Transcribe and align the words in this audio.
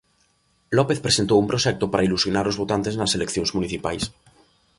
López 0.77 0.99
presentou 1.05 1.37
un 1.39 1.49
proxecto 1.51 1.85
para 1.91 2.05
ilusionar 2.07 2.45
os 2.51 2.59
votantes 2.61 2.97
nas 2.99 3.13
eleccións 3.17 3.51
municipais. 3.57 4.03